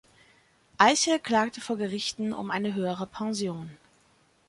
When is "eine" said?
2.49-2.73